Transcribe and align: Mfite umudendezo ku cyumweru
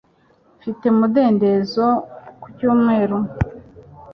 Mfite 0.59 0.83
umudendezo 0.93 1.85
ku 2.41 2.47
cyumweru 2.57 3.17